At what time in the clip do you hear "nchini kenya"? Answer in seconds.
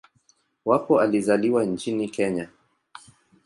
1.65-2.49